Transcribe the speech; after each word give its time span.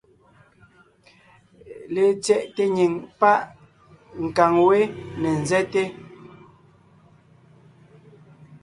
Letsyɛʼte 1.93 2.63
nyìŋ 2.75 2.93
páʼ 3.19 3.39
nkàŋ 4.23 4.53
wé 4.67 4.79
ne 5.21 5.29
ńzɛ́te. 5.41 5.83